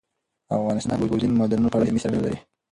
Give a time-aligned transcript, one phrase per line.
[0.57, 2.37] افغانستان د اوبزین معدنونه په اړه علمي څېړنې لري.